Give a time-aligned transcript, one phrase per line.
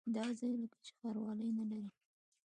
[0.15, 1.91] دا ځای لکه چې ښاروالي نه لري.